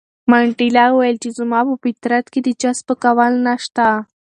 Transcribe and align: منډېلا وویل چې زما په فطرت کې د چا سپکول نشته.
منډېلا 0.31 0.85
وویل 0.91 1.17
چې 1.23 1.29
زما 1.37 1.59
په 1.67 1.73
فطرت 1.83 2.25
کې 2.33 2.39
د 2.43 2.47
چا 2.61 2.71
سپکول 2.79 3.33
نشته. 3.47 3.85